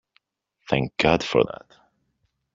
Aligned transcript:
Thank 0.67 0.97
God 0.97 1.23
for 1.23 1.43
that! 1.43 1.75